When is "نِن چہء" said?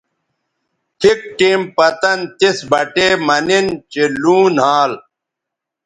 3.47-4.11